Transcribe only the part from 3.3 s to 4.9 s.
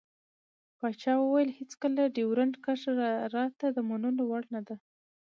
راته د منلو وړ نه دى.